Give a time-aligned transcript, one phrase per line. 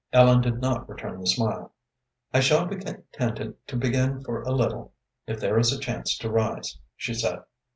[0.11, 1.73] Ellen did not return the smile.
[2.33, 4.93] "I shall be contented to begin for a little,
[5.27, 7.43] if there is a chance to rise," she said.